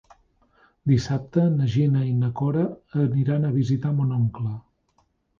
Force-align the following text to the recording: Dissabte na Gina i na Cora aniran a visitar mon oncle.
Dissabte 0.91 1.43
na 1.57 1.67
Gina 1.73 2.01
i 2.11 2.13
na 2.21 2.29
Cora 2.39 2.63
aniran 3.03 3.45
a 3.45 3.51
visitar 3.59 3.93
mon 3.99 4.15
oncle. 4.21 4.55